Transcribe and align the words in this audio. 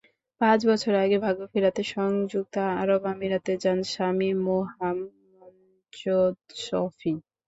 পাঁচ 0.41 0.59
বছর 0.69 0.93
আগে 1.03 1.17
ভাগ্য 1.25 1.41
ফেরাতে 1.51 1.81
সংযুক্ত 1.93 2.55
আরব 2.81 3.01
আমিরাতে 3.13 3.51
যান 3.63 3.79
স্বামী 3.91 4.29
মুহামঞ্চদ 4.45 6.35
শফি। 6.61 7.11